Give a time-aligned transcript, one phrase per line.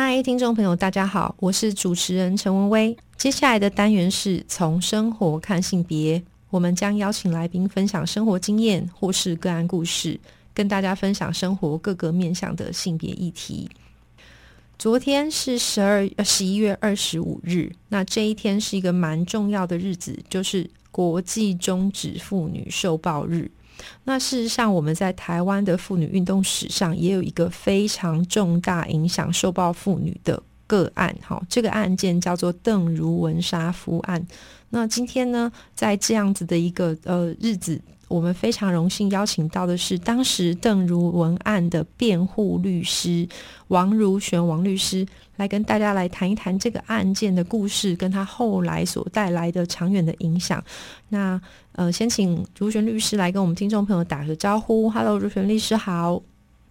[0.00, 2.96] 嗨，听众朋友，大家好，我是主持人陈文威。
[3.16, 10.18] 接下来的单元是从生活看性别，我们将邀请来宾分享生活经验或是个案故事，
[10.54, 13.68] 跟大家分享生活各个面向的性别议题。
[14.78, 23.50] 昨天是十二呃十一月二十五日，那这一天是一个蛮重要的日子，就是国际终止妇女受暴日。
[24.04, 30.42] 那事实上，我们在台湾的妇女运动史上，也有一个非常重大影响受暴妇女的。
[30.66, 34.22] 个案，哈，这个案件叫做邓如文杀夫案。
[34.68, 43.28] 那今天呢，在这样子的一个呃日子，我们非常荣幸邀请到的是当时邓如文案的辩护律师
[43.68, 45.06] 王如璇王律师，
[45.36, 50.62] 来跟大家来谈一谈这个案件的故事，跟他后来所带来的长远的影响。
[51.10, 51.40] 那
[51.72, 54.90] 呃，先请如璇律师来跟我们听众朋友打个招呼。
[54.90, 56.22] Hello，如璇律师好。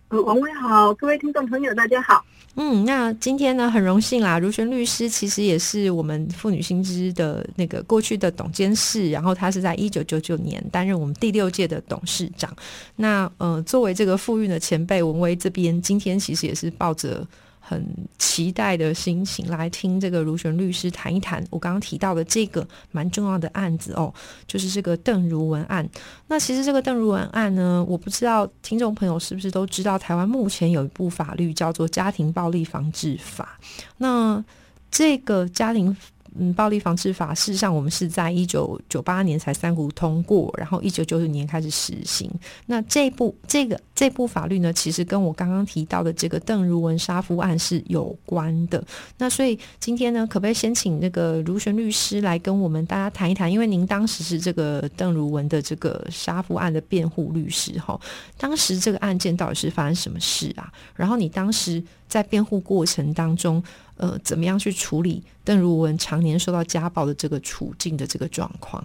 [0.10, 2.24] 王威好，各位听众朋友大家好。
[2.56, 12.50] 嗯，那今天呢，很荣幸啦，如璇律师其实也是我们妇女新知的那个过去的董监事，然后他是在一九九九年担任我们第六届的董事长。
[12.96, 17.28] 那呃，作为这个妇运的前辈，文威这边今天其实也是抱着。
[17.70, 17.86] 很
[18.18, 24.14] 期待的心情来听这个如璇律师谈一谈我刚刚提到的这个蛮重要的案子哦，
[24.48, 25.86] 就是这个邓如文案。
[26.28, 33.60] 那其实这个邓如文案呢，我不知道听众朋友是不是都知道，台湾目前有一部法律叫做《家庭暴力防治法》。
[33.98, 34.42] 那
[34.90, 35.94] 这个家庭
[36.40, 42.30] 嗯，暴力防治法事实上，我们是在一九九八年才三股通过，然后一九九九年开始实行。
[42.68, 48.84] 那这部这个这部法律呢，其实跟我刚刚提到的这个邓如文杀夫案是有关的。
[49.18, 53.52] 那所以今天呢，可不可以先请那个卢璇律师来跟我们大家谈一谈？
[53.52, 58.00] 因为您当时是这个邓如文的这个杀夫案的辩护律师哈，
[58.38, 60.72] 当时这个案件到底是发生什么事啊？
[60.96, 63.64] 然后你当时在辩护过程当中。
[63.98, 68.84] 呃，怎么样去处理邓如文常年受到家暴的这个处境的这个状况？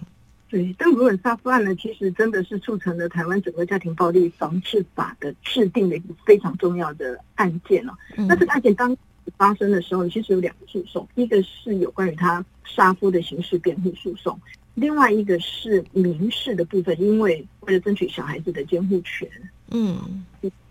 [0.49, 7.93] 对，邓如文杀夫案呢，其实真的是促成了台湾整个家庭暴力防治法的制定的一个非常重要的案件哦。
[8.17, 8.95] 那这个案件当
[9.39, 14.39] 发生的时候，其实有两个诉讼，一个是有关于他杀夫的刑事辩护诉讼，
[14.75, 19.27] 另外一个是民事的部分，因为为了争取小孩子的监护权，
[19.71, 20.23] 嗯，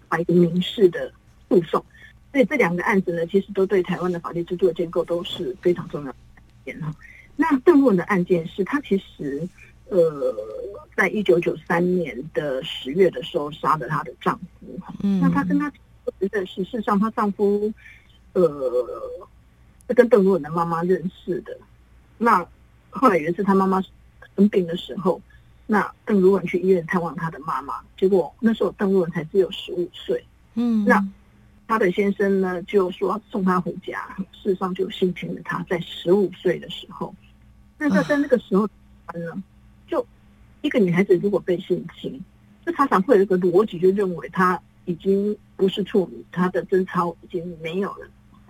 [0.08, 1.12] 把一个民事的
[1.50, 1.84] 诉讼。
[2.32, 6.18] 所以这两个案子呢，其实都对台湾的法律制度的建构都是非常重要的
[6.64, 6.94] 点哈。
[7.36, 9.48] 那邓如文的案件是，她其实
[9.90, 10.34] 呃，
[10.96, 14.94] 在一九九三年的十月的时候杀了她的丈夫哈。
[15.04, 15.20] 嗯。
[15.20, 15.72] 那她跟她
[16.20, 17.74] 认识，事实上她丈夫
[18.34, 18.42] 呃
[19.88, 21.58] 是跟邓如文的妈妈认识的。
[22.18, 22.46] 那
[22.92, 23.84] 后来有一次她妈妈
[24.38, 25.22] 生病的时候，
[25.68, 30.24] 那邓如文去医院探望她的妈妈，结果那时候邓如文才只有十五岁。
[30.56, 30.86] 嗯。
[30.86, 31.06] 那
[31.72, 37.16] 他的先生呢，就说送她回家，事实上就性侵了她，在十五岁的时候。
[37.78, 38.68] 那在在那个时候，
[39.14, 39.42] 呢，
[39.88, 40.06] 就
[40.62, 42.22] 一个女孩子如果被性侵，
[42.66, 48.06] 就常常会有一个逻辑，就认为她已经不是处女，她的贞操已经没有了。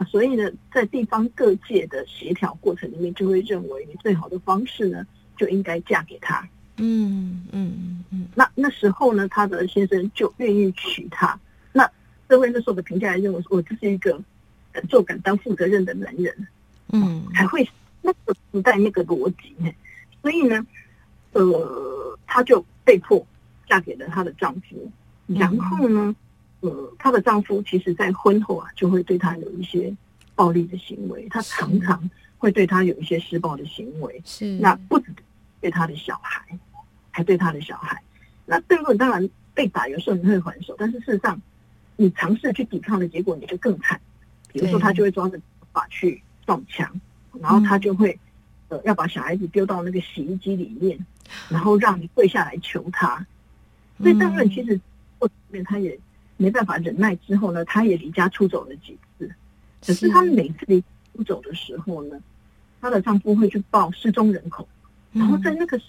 [0.07, 5.05] 所以呢，在地方各界的协调过程里面，就会认为你最好的方式呢，
[5.37, 6.43] 就应该嫁给他。
[6.77, 8.27] 嗯嗯嗯。
[8.33, 11.39] 那那时候呢，他的先生就愿意娶她。
[12.31, 14.17] 社会那时候的评价认为，我就是一个
[14.71, 16.47] 敢做敢当、负责任的男人，
[16.93, 17.69] 嗯，还会
[18.01, 19.53] 那个时代那个逻辑，
[20.21, 20.65] 所以呢，
[21.33, 23.27] 呃，她就被迫
[23.67, 24.89] 嫁给了她的丈夫。
[25.27, 26.15] 然后呢，
[26.61, 29.93] 呃，她的丈夫其实在婚后啊，就会对她有一些
[30.33, 34.21] 暴力的行为，他常常会对她有一些施暴的行为。
[34.23, 35.13] 是，那不止
[35.59, 36.57] 对她的小孩，
[37.09, 38.01] 还对她的小孩。
[38.45, 41.37] 那邓论当然被打，有时候你会还手，但是事实上。
[42.01, 44.01] 你尝试去抵抗的结果，你就更惨。
[44.51, 45.39] 比如说，他就会抓着
[45.71, 46.91] 把去撞墙，
[47.39, 48.17] 然后他就会
[48.69, 50.97] 呃要把小孩子丢到那个洗衣机里面，
[51.47, 53.23] 然后让你跪下来求他。
[53.99, 54.79] 所以邓润其实
[55.19, 55.97] 后面他也
[56.37, 59.31] 没办法忍耐，之后呢，他也离家出走了几次。
[59.85, 60.83] 可是他每次离
[61.15, 62.19] 出走的时候呢，
[62.81, 64.67] 她的丈夫会去报失踪人口，
[65.13, 65.79] 然后在那个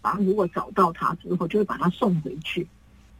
[0.00, 2.66] 房如果找到他之后，就会把他送回去，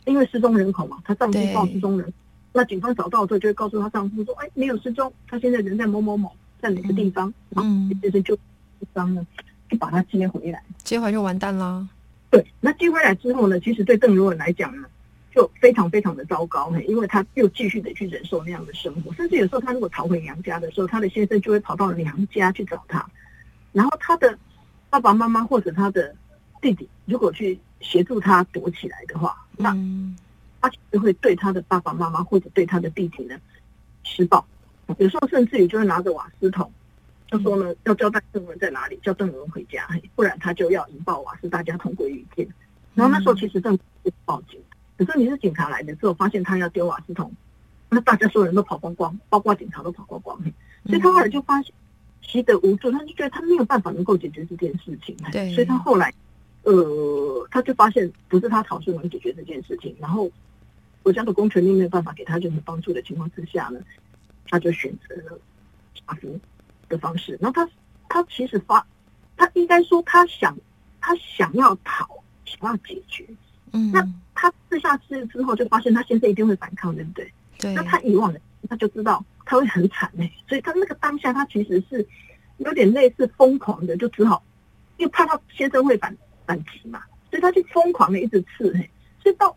[0.06, 2.10] 因为失踪人口嘛，她丈夫报失踪人。
[2.52, 8.36] 那警方找到之后，就会告诉她丈夫说：“哎，没有失踪，他现在人在某某某，在哪个地方？”嗯，就是就，
[8.94, 9.26] 伤呢，
[9.68, 10.62] 就把他接回来。
[10.82, 11.86] 接回来就完蛋啦。
[12.30, 14.86] 对，那接回来之后呢，其实对邓如文来讲呢，
[15.34, 23.06] 就非常非常的糟糕，因为他又继续的去忍受那样的生活，甚至有时候他如果逃回娘家的时候，他的先生就会跑到娘家去找他，
[23.72, 24.36] 然后他的
[24.90, 26.14] 爸爸妈妈或者他的
[26.60, 29.76] 弟弟如果去协助他躲起来的话，那
[30.60, 33.36] 他其实会对他的爸爸妈妈或者对他的弟弟呢
[34.02, 34.44] 施暴，
[34.98, 36.70] 有时候甚至于就会拿着瓦斯桶。
[37.30, 42.48] 就说呢，要交代邓文在哪里，叫邓文回家，不然他就要引爆瓦斯，大家同归于尽。
[42.94, 44.58] 然后那时候其实政府报警，
[44.96, 47.30] 可是你是警察来的时候，发现他要丢瓦斯桶，
[47.90, 50.42] 那大家所有人都跑光光，包括警察都跑光光。
[50.86, 51.70] 所以他后来就发现
[52.22, 55.14] 习得无助，他就觉得他没有办法能够解决这件事情。
[55.30, 56.10] 对，所以他后来，
[56.62, 60.30] 呃，他就发现不是他逃税能解决这件事情，然后
[61.08, 63.80] 国家的公权力没有办法给他任何帮助的情况之下呢，
[64.48, 65.40] 他就选择了
[65.94, 66.38] 杀夫。
[66.90, 67.70] 的方式，然后他
[68.08, 68.86] 他其实发，
[69.36, 70.56] 他应该说他想
[71.02, 72.08] 他想要逃，
[72.46, 73.26] 想要解决，
[73.74, 74.02] 嗯，那
[74.34, 77.30] 他试下次之后就发现他先生一定会反抗，对不对？
[77.58, 78.40] 对，那他以往的
[78.70, 82.08] 他就知道他会很惨哎，所以他那个当下他其实是
[82.56, 84.42] 有点类似疯狂的，就只好
[84.96, 86.16] 因为怕他先生会反
[86.46, 88.88] 反击嘛，所以他就疯狂的一直刺嘿，
[89.22, 89.54] 所以到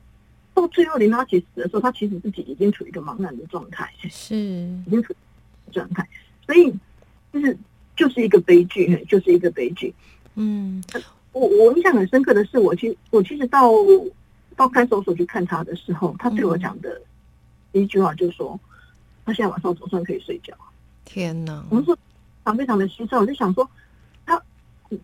[0.54, 5.14] 到最后林拉杰死的时候，他其实自己已经处于一个茫然的状态，是已经处
[5.72, 6.08] 状态，
[6.46, 6.74] 所以。
[7.34, 7.58] 就是
[7.96, 9.94] 就是一个悲剧， 就是一个悲剧。
[10.36, 10.84] 嗯，
[11.32, 13.72] 我我印象很深刻的是，我其我其实到
[14.58, 17.02] 到看守所去看他的时候，他对我讲的
[17.72, 18.60] 第一句话就是说，
[19.24, 20.54] 他现在晚上总算可以睡觉。
[21.06, 21.66] 天哪！
[21.70, 21.98] 我们说
[22.44, 23.66] 常非常的心酸，我就想说，
[24.26, 24.44] 他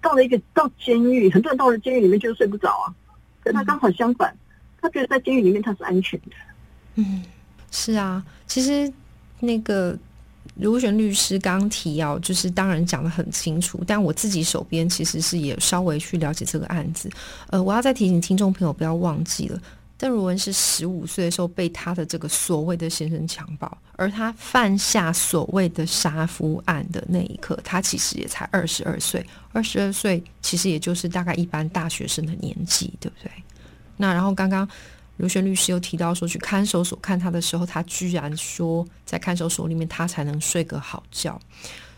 [0.02, 2.94] 到了一个到监狱，很多人到了监狱里面就是睡不着啊，
[3.42, 4.36] 可他刚好相反，
[4.82, 6.36] 他觉得在监狱里面他是安全的。
[6.96, 7.24] 嗯，
[7.72, 8.92] 是啊，其实
[9.40, 9.98] 那个。
[10.56, 17.12] 如璇律师刚提要，就是当然讲的很清楚，但我自己手边其实是也稍微去了解这个案子。
[17.52, 19.62] 呃，我要再提醒听众朋友不要忘记了，
[20.00, 29.24] 邓如文是十五岁的时候被他的这个所谓的先生强暴，而他犯下所谓的杀夫案的那一刻，他其实也才二十二岁。
[29.52, 33.32] 二十二岁其实也就是大概一般大学生的年纪，对不对？
[33.98, 34.68] 那然后刚刚。
[35.20, 41.42] 如轩律师又提到说，去看守所看他的时候，他居然说在看守所里面他才能睡个好觉，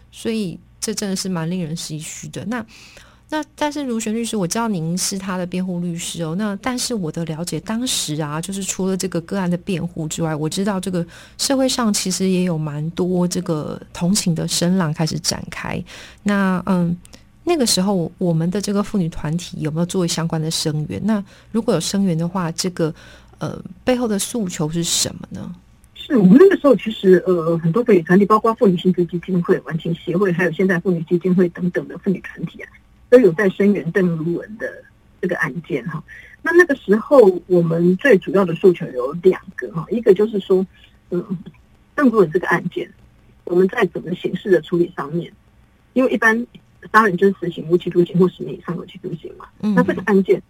[0.10, 2.46] 所以这真的是蛮令人唏嘘的。
[2.46, 2.66] 那
[3.28, 6.34] 那但是卢璇律师，我知道您是他的辩护律师哦。
[6.38, 11.06] 那但是我的了解，当时啊，就是除了这个个案的辩护之外，我知道这个
[11.38, 15.84] 社会上其实也有蛮多这个同情的声浪开始展开。
[16.24, 16.98] 那嗯。
[17.50, 21.02] 那个时候，我们的这个妇女团体有没有作为相关的声援？
[21.04, 22.94] 那如果有声援的话，这个
[23.40, 25.56] 呃背后的诉求是什么呢？
[25.96, 32.70] 是我们那个时候其实呃很多妇女团体，包括妇女薪资基金会、完情协会，还有现在妇女基金会等等的妇女团体啊，
[33.10, 34.72] 都有在声援邓如文的
[35.20, 36.04] 这个案件哈。
[36.44, 37.18] 那那个时候，
[37.48, 40.64] 我们最主要的诉求有两个哈，一个就是说，
[41.10, 41.26] 嗯，
[41.96, 42.88] 邓如文这个案件，
[43.46, 45.34] 我们在整个形式的处理上面，
[45.94, 46.46] 因为一般。
[46.92, 49.46] 杀人就是死刑、无期徒刑或十年以上有期徒刑嘛？
[49.60, 50.42] 那这个案件，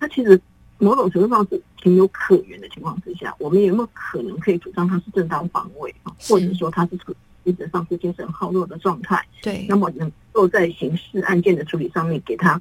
[0.00, 0.40] 它其实
[0.78, 6.12] 某种程度上是情有可原的情况之下，我们有没有可能可以主张他是正当防卫啊？
[6.20, 7.14] 或者说他是处
[7.44, 9.24] 精神上是精神耗弱的状态？
[9.42, 12.60] 对，那么能够在刑事案件的处理上面给他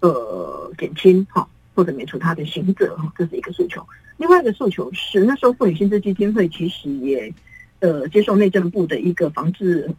[0.00, 3.84] 呃减轻哈，或者免除他的刑责哈，这是一个诉求。
[4.18, 7.32] 另外一个诉求是，那时候妇女薪资基金会其实也
[7.80, 9.90] 呃接受内政部的一个防治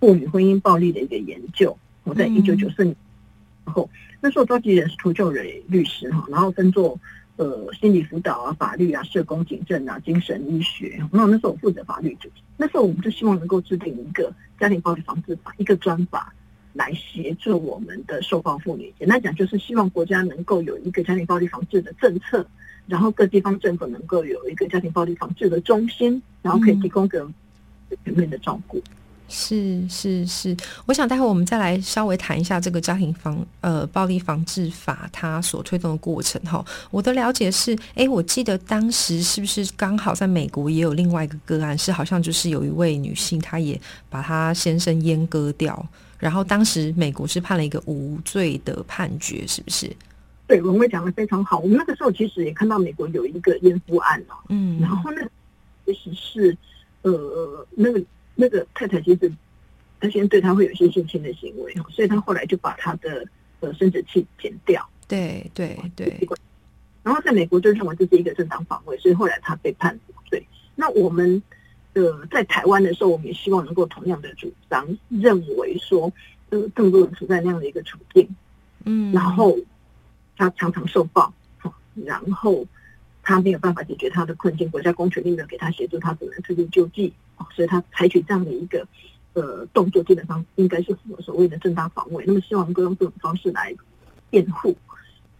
[0.00, 1.76] 妇女婚姻暴力的一个研究。
[2.06, 2.94] 我在一九九四年
[3.64, 6.98] 后，那时候召集人是涂救蕊律师哈，然后分做
[7.34, 11.02] 呃心理辅导啊、法律啊、社工、警政啊、精神医学。
[11.10, 16.32] 那那时候我负责法律组，那时候我们就希望能够制定一个家庭暴力防治法，一个专法
[16.74, 18.94] 来协助我们的受暴妇女。
[18.96, 22.46] 简单讲，就是希望国家能够有一个家庭暴力防治的政策，
[22.86, 27.28] 然后各地方政府能够有一个家庭暴力防治的中心，然后可以提供个
[28.04, 28.80] 全面的照顾。
[29.28, 30.56] 是是是，
[30.86, 36.64] 我想待会我们再来稍微谈一下这个家庭防呃暴力防治法它所推动的过程哈。
[36.92, 45.84] 我的了解是，哎，我记得当时是不是刚好在美国也有另外一个个案，是好像就是有一位女性，她也把她先生阉割掉，
[46.18, 49.90] 然后当时美国是判了一个无罪的判决，是不是？
[50.46, 51.58] 对，文威讲的非常好。
[51.58, 55.22] 我们那个时候其实也看到美国有一个阉夫案哦，嗯，然后那
[55.84, 56.56] 其实是
[57.02, 58.00] 呃那个。
[58.36, 59.32] 那个太太其实，
[59.98, 63.26] 她先对他会有一些性侵的行为所以她后来就把他的
[63.60, 64.88] 呃生殖器剪掉。
[65.08, 66.16] 对对对。
[67.02, 70.44] 然后在美国就认为这是一个正当防卫，所以后来他被判无罪。
[70.74, 71.40] 那我们
[71.94, 76.12] 呃在台湾的时候，我们也希望能够同样的主张，认为说
[76.50, 78.28] 呃更多人处在那样的一个处境，
[78.84, 79.56] 嗯，然后
[80.36, 81.32] 他常常受报，
[81.94, 82.66] 然后
[83.26, 87.12] 他没有办法解决他的困境，国家公权力没有给他协助，他只能自力救济，
[87.52, 88.86] 所以他采取这样的一个
[89.32, 92.22] 呃动作，基本上应该是符合所谓的正当防卫。
[92.24, 93.74] 那么希望能够用这种方式来
[94.30, 94.76] 辩护。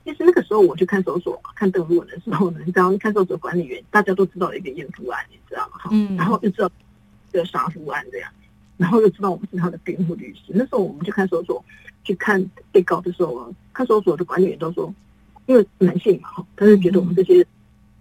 [0.04, 5.88] 其实那个时候我去看守所看邓如文的时候呢，你知道看守所管理员大家都知道一个验夫案，你知道吗？
[5.92, 6.68] 嗯，然后就知道
[7.32, 8.28] 这个杀夫案这样。
[8.76, 10.40] 然后又知道我们是他的辩护律师。
[10.48, 11.64] 那时候我们去看守所
[12.02, 14.92] 去看被告的时候啊，看守所的管理员都说，
[15.46, 17.46] 因为男性嘛，哈，他就觉得我们这些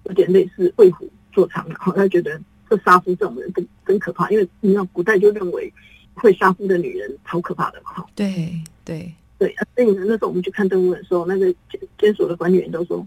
[0.06, 5.72] 有点类似为虎作伥的，哈， 他觉得这杀夫这种人更更可怕，因为你知道古代就认为
[6.14, 8.06] 会杀夫的女人超可怕的嘛，哈。
[8.16, 8.52] 对
[8.84, 13.06] 对对，所以那时候我们去看动物的时候，那个监监所的管理员都说，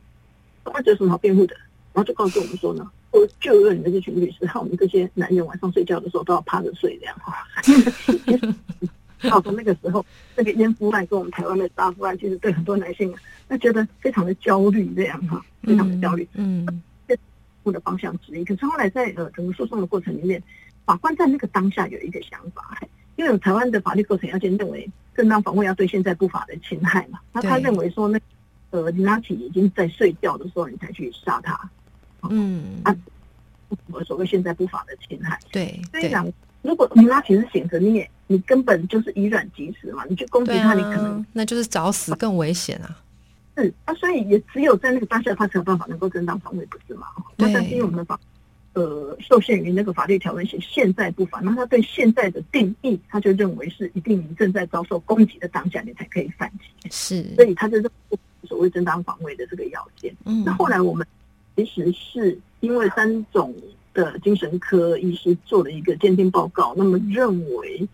[0.64, 1.54] 他有什么好辩护的，
[1.92, 2.88] 然后就告诉我们说呢。
[3.10, 7.34] 我就有你们这群律师，害我们这些男人晚上睡觉的时候都要趴着睡这样哈。
[9.22, 10.04] 到从那个时候，
[10.36, 13.12] 那个烟夫案跟我们台湾的杀夫案，其实对很多男性，
[13.48, 16.28] 那觉得非常的焦虑这样哈，非常的焦虑。
[16.34, 16.66] 嗯，
[17.06, 17.16] 这
[17.72, 18.44] 的方向之一。
[18.44, 20.42] 可是后来在呃整个诉讼的过程里面，
[20.84, 22.78] 法官在那个当下有一个想法，
[23.16, 28.18] 因为台湾的法律构成要件认为正当防卫要对现在不法的侵害嘛，那他认为说那
[28.70, 31.58] 呃林拉奇已经在睡觉的时候，你才去杀他。
[32.30, 32.96] 嗯，啊，
[33.90, 36.30] 我所谓现在不法的侵害，对，所以讲
[36.62, 42.96] 如果你拉其实醒着，你也你根本就是以卵击石嘛，你去攻击他，你可能那就是找死更危险啊。
[43.56, 47.08] 是啊，所以也只有在那个当下，他才有办法能够正当防卫，不是吗？
[47.36, 48.20] 那但是因为我们的法
[48.74, 56.88] 呃受限于那个法律条文写现在不法，那他对现在的定义，他就认为是一定你正在遭受攻击的当下，你才可以反击。
[56.90, 57.90] 是，所以他就是
[58.44, 60.14] 所谓正当防卫的这个要件。
[60.24, 61.06] 嗯，那后来我们。
[61.56, 63.52] 其实是因为三种
[63.92, 67.88] 的精神科医师做了一个鉴定报告，那么认为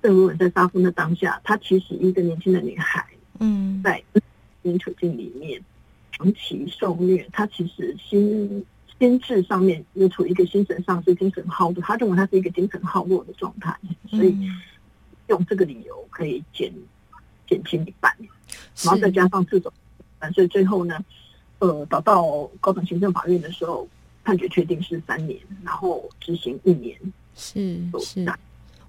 [0.00, 3.06] 邓如文在杀夫的当下，她其实一个年轻的女孩，
[3.40, 4.02] 嗯，在
[4.62, 5.60] 经处境里面
[6.12, 8.64] 长期受虐，她其实心
[8.98, 13.76] 心智上面又处于一个精神上是精神耗弱，他认为她是一个精神耗弱的状态，
[14.08, 14.36] 所以
[15.28, 16.72] 用这个理由可以减
[17.46, 18.12] 减轻一半，
[18.82, 19.72] 然后再加上这种，
[20.34, 20.98] 所以最后呢。
[21.60, 23.88] 呃，找到高等行政法院的时候，
[24.22, 26.96] 判决确定是三年，然后执行一年。
[27.34, 28.24] 是是，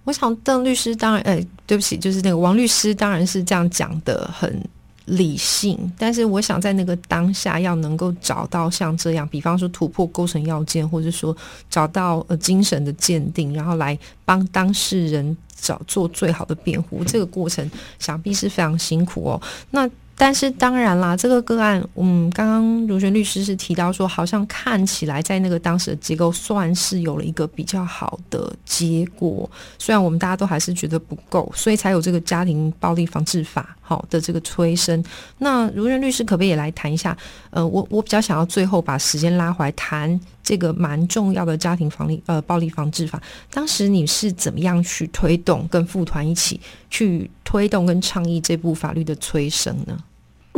[0.03, 4.61] 我想邓律师当然，哎，对不起，就是那个王律师当然是这样讲的，很
[5.05, 5.77] 理性。
[5.97, 11.35] 但是我想在那个当下，要能够找到像这样，比方说突破构成要件，或者说
[11.69, 19.41] 找到呃精神的鉴定，然后来帮当事人找做最好的辩护，这个过程想必是非常辛苦哦。
[19.71, 19.89] 那。
[20.21, 35.01] 但是当然啦，这个个案，嗯，刚刚如璇律师是提到说，好像看起来在那个当时的结构算是有了一个比较好的结果，虽然我们大家都还是觉得不够，所以才有这个家庭暴力防治法好的这个催生。
[35.37, 37.17] 那如璇律师可不可以也来谈一下？
[37.51, 43.21] 呃，我我比较想要最后把时间拉回来谈这个蛮重要的家庭防力呃暴力防治法，
[43.51, 46.59] 当时你是怎么样去推动跟副团一起
[46.89, 49.97] 去推动跟倡议这部法律的催生呢？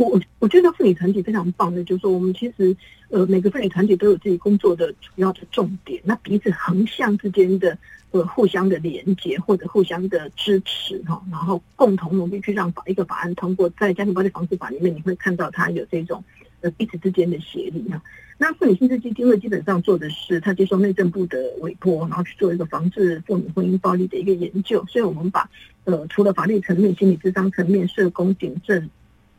[0.08, 2.76] 我我觉得妇女团体非常棒的，就是说我们其实
[3.08, 7.76] 呃每个妇女团体都有自己工作的主要的重点，那彼此横向之间的
[8.10, 16.22] 呃互相的连接或者互相的支持哈，然后共同努力去让法一个法案通过，在家庭暴力防治法里面你会看到它有这种
[16.60, 18.02] 呃彼此之间的协力哈。
[18.38, 25.48] 那妇女薪资基金会基本上做的是，他接受内政部的委托，然后去做一个防治妇女婚姻暴力的一个研究，所以我们把
[25.84, 28.88] 呃除了法律层面、心理智商层面、社工、警政。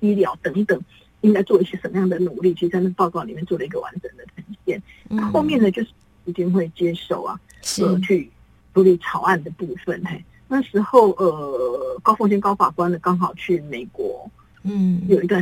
[0.03, 0.79] 医疗等等，
[1.21, 2.53] 应该做一些什么样的努力？
[2.53, 4.81] 其实在那报告里面做了一个完整的呈现。
[5.07, 5.89] 那后面呢，就是
[6.25, 7.39] 一定会接受啊，
[7.79, 8.29] 呃，去
[8.73, 10.03] 处理草案的部分。
[10.05, 14.29] 嘿，那时候呃，高凤仙高法官呢，刚好去美国，
[14.63, 15.41] 嗯，有一段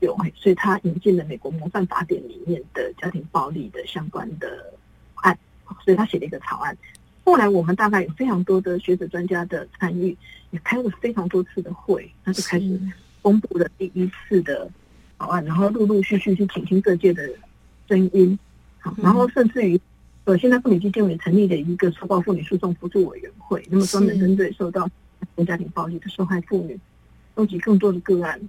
[0.00, 4.74] 有，所以他引进了美国模范法典里面的家庭暴力的相关的
[5.22, 5.38] 案，
[5.82, 6.76] 所以他写了一个草案。
[7.24, 10.16] 后来我们大概有非常多的学者专家的参与，
[10.50, 12.78] 也开了非常多次的会，那就开始。
[13.28, 14.66] 公布了第一次的
[15.18, 17.28] 草案，然后陆陆续续去倾听各界的
[17.86, 18.38] 声音，
[18.80, 19.78] 好，然后甚至于
[20.24, 24.88] 呃，现在妇女基金会成立了一个受暴妇女诉讼辅助委员会，那么专门针对受到
[25.46, 26.80] 家庭暴力的受害妇女，
[27.36, 28.40] 收集更多的个案，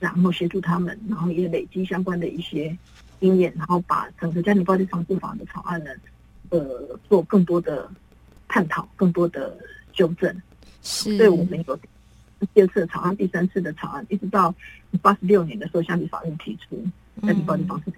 [0.00, 2.74] 然后协助他们，然后也累积相关的一些
[3.20, 5.90] 经验，然后把整个家庭暴力防治法的草案呢，
[6.48, 7.86] 呃，做更多的
[8.48, 9.54] 探讨，更多的
[9.92, 10.34] 纠正，
[10.80, 11.78] 是，对我们有。
[12.52, 14.54] 第二次的草案，第三次的草案，一直到
[15.02, 16.84] 八十六年的时候，向立法院提出
[17.22, 17.92] 相比暴力防治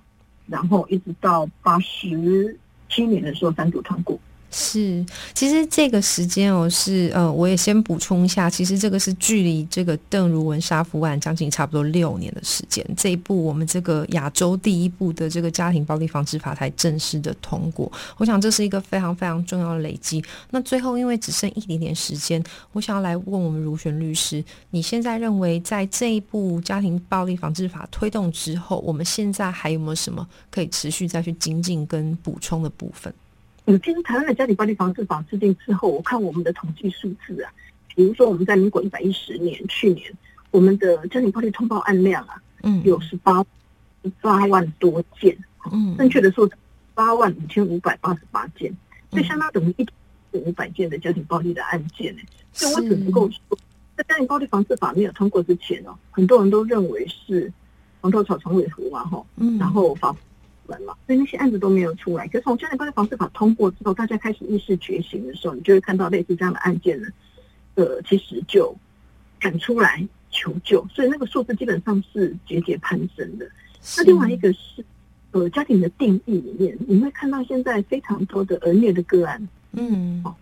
[0.46, 4.18] 然后一直到八十七年的时候单独通过，
[4.50, 20.24] 是，其实这个时间哦，是呃，我也先补充一下，其实这个是距离这个邓如文杀夫案将近差不多六年的时间，这一部我们这个亚洲第一部的这个家庭暴力防治法才正式的通过，我想这是一个非常非常重要的累积。
[20.50, 33.12] 那最后因为只剩一点点时间，我想要来问我们如璇律师，你现在认为在这一部家庭暴力防治法推动之后，我们现在还有没有什么可以持续再去精进跟补充的部分？
[33.70, 37.52] 嗯，其实台湾的家庭暴力防治法制定之后，我看我们的统计数字啊，
[37.94, 40.10] 比如说我们在民国一百一十年，去年
[40.50, 43.44] 我们的家庭暴力通报案量啊，嗯，有十八
[44.22, 45.36] 八万多件，
[45.70, 46.56] 嗯，正确的数字
[46.94, 48.74] 八万五千五百八十八件，
[49.10, 49.86] 这相当等于一
[50.38, 52.22] 五百件的家庭暴力的案件呢。
[52.54, 53.58] 所以我只能够说，
[53.98, 57.52] 在家庭暴力防治法没有通过之前哦，很多人都认为是
[58.00, 60.16] 黄头草床尾和嘛，哈，嗯，然后法。
[60.82, 62.26] 嘛，所以那些案子都没有出来。
[62.26, 67.08] 可是从《家庭暴力防治法》通过之后，大家开始意识觉醒的时候，你就会看到类似这样的案件呢，
[67.76, 68.74] 呃，其实就
[69.38, 70.84] 敢出来求救。
[70.92, 73.48] 所以那个数字基本上是节节攀升的。
[73.96, 74.84] 那另外一个是，
[75.30, 80.34] 呃，家庭的定义里面，你会看到现在非常多的儿虐的个案，嗯，哦，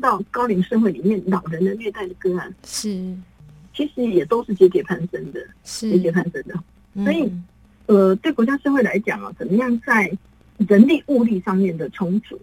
[0.00, 3.16] 到高龄社会里面老人的虐待的个案，是，
[3.74, 6.54] 其实也都是节节攀升的，是节节攀升的。
[7.02, 7.32] 所以。
[7.86, 10.10] 呃，对国家社会来讲啊，怎么样在
[10.56, 12.38] 人力物力上面的充足，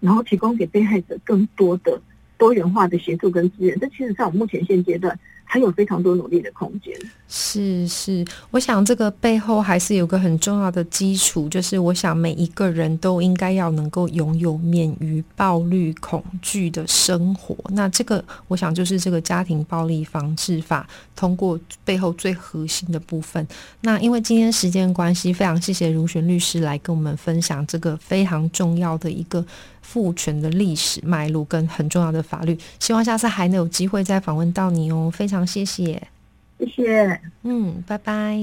[0.00, 2.00] 然后提供给被害者更多的
[2.36, 5.18] 多元化的协助跟资源，这其实在我目前现阶段。
[5.54, 6.92] 还有非常多努力的空间。
[7.28, 17.54] 是是，我想这个背后还是有个很重要的基础，就是我想每一个人都应该要能够拥有免于暴力恐惧的生活。
[17.68, 23.46] 那这个，我想就是这个家庭暴力防治法通过背后最核心的部分。
[23.82, 29.46] 那因为今天时间关系，非常谢谢如璇律师来跟我们分享这个非常重要的一个。
[29.84, 35.12] 父权的历史脉络跟很重要的法律，希望下次还能有机会再访问到你哦。
[35.14, 36.02] 非常谢谢，
[36.58, 38.40] 谢谢，嗯，拜拜，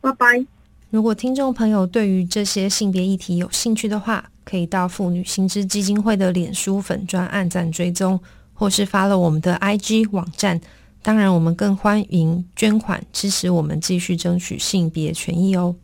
[0.00, 0.44] 拜拜。
[0.88, 8.18] 如果听众朋友对于这些性别议题有兴趣的话，可以到妇女新知基金会的脸书粉专按赞追踪，
[8.54, 10.60] 或是发了我们的 IG 网站。
[11.02, 15.74] 当然，我们更欢迎捐款支持我们继续争取性别权益哦。